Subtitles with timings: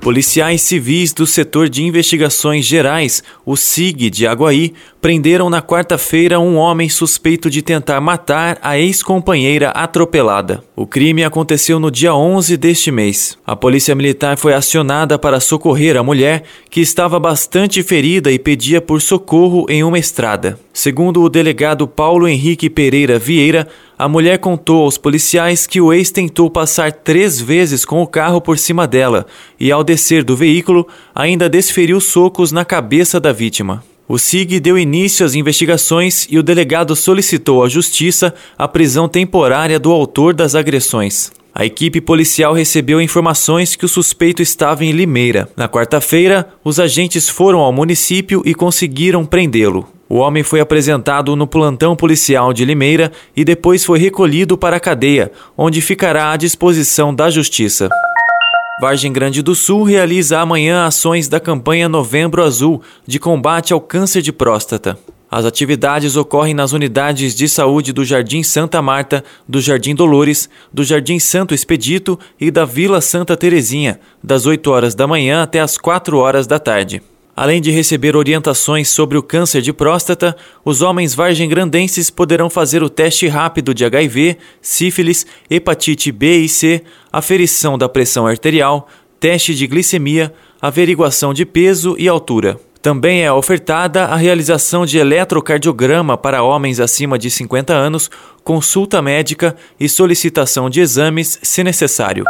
[0.00, 6.56] Policiais civis do setor de investigações gerais, o SIG de Aguaí, prenderam na quarta-feira um
[6.56, 10.64] homem suspeito de tentar matar a ex-companheira atropelada.
[10.74, 13.36] O crime aconteceu no dia 11 deste mês.
[13.46, 18.80] A polícia militar foi acionada para socorrer a mulher, que estava bastante ferida e pedia
[18.80, 20.58] por socorro em uma estrada.
[20.80, 26.10] Segundo o delegado Paulo Henrique Pereira Vieira, a mulher contou aos policiais que o ex
[26.10, 29.26] tentou passar três vezes com o carro por cima dela
[29.60, 33.84] e, ao descer do veículo, ainda desferiu socos na cabeça da vítima.
[34.08, 39.78] O SIG deu início às investigações e o delegado solicitou à Justiça a prisão temporária
[39.78, 41.30] do autor das agressões.
[41.54, 45.46] A equipe policial recebeu informações que o suspeito estava em Limeira.
[45.54, 49.99] Na quarta-feira, os agentes foram ao município e conseguiram prendê-lo.
[50.12, 54.80] O homem foi apresentado no plantão policial de Limeira e depois foi recolhido para a
[54.80, 57.88] cadeia, onde ficará à disposição da Justiça.
[58.80, 64.20] Vargem Grande do Sul realiza amanhã ações da campanha Novembro Azul de combate ao câncer
[64.20, 64.98] de próstata.
[65.30, 70.82] As atividades ocorrem nas unidades de saúde do Jardim Santa Marta, do Jardim Dolores, do
[70.82, 75.78] Jardim Santo Expedito e da Vila Santa Terezinha, das 8 horas da manhã até as
[75.78, 77.00] 4 horas da tarde.
[77.40, 82.90] Além de receber orientações sobre o câncer de próstata, os homens vargem-grandenses poderão fazer o
[82.90, 88.86] teste rápido de HIV, sífilis, hepatite B e C, aferição da pressão arterial,
[89.18, 92.60] teste de glicemia, averiguação de peso e altura.
[92.82, 98.10] Também é ofertada a realização de eletrocardiograma para homens acima de 50 anos,
[98.44, 102.26] consulta médica e solicitação de exames, se necessário.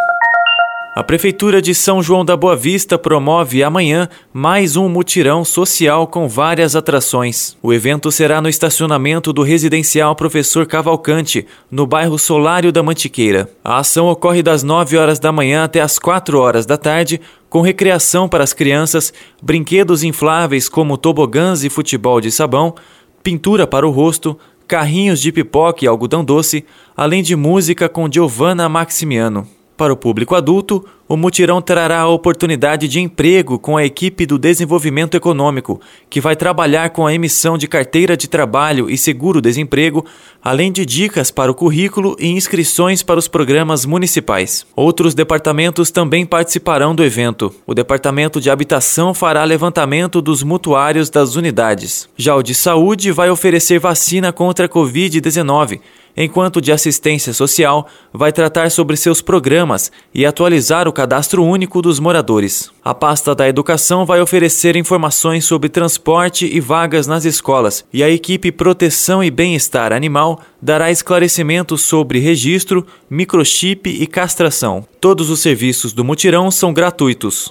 [0.93, 6.27] A Prefeitura de São João da Boa Vista promove amanhã mais um mutirão social com
[6.27, 7.57] várias atrações.
[7.63, 13.49] O evento será no estacionamento do residencial Professor Cavalcante, no bairro Solário da Mantiqueira.
[13.63, 17.61] A ação ocorre das 9 horas da manhã até as 4 horas da tarde, com
[17.61, 22.75] recreação para as crianças, brinquedos infláveis como tobogãs e futebol de sabão,
[23.23, 24.37] pintura para o rosto,
[24.67, 26.65] carrinhos de pipoca e algodão doce,
[26.97, 29.60] além de música com Giovanna Maximiano.
[29.81, 34.39] Para o público adulto, o mutirão trará a oportunidade de emprego com a equipe do
[34.39, 40.07] desenvolvimento econômico, que vai trabalhar com a emissão de carteira de trabalho e seguro-desemprego,
[40.41, 44.65] além de dicas para o currículo e inscrições para os programas municipais.
[44.77, 47.53] Outros departamentos também participarão do evento.
[47.67, 52.09] O Departamento de Habitação fará levantamento dos mutuários das unidades.
[52.17, 55.81] Já o de Saúde vai oferecer vacina contra a Covid-19
[56.17, 61.99] enquanto de assistência social vai tratar sobre seus programas e atualizar o cadastro único dos
[61.99, 62.71] moradores.
[62.85, 68.11] A pasta da educação vai oferecer informações sobre transporte e vagas nas escolas, e a
[68.11, 74.87] equipe Proteção e Bem-Estar Animal dará esclarecimentos sobre registro, microchip e castração.
[75.01, 77.51] Todos os serviços do mutirão são gratuitos.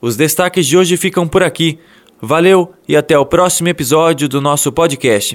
[0.00, 1.78] Os destaques de hoje ficam por aqui.
[2.18, 5.34] Valeu e até o próximo episódio do nosso podcast.